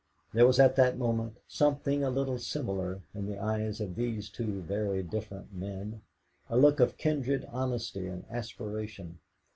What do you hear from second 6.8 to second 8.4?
kindred honesty and